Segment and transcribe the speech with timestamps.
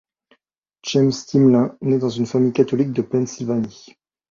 [0.83, 3.95] James Timlin naît dans une famille catholique de Pennsylvanie.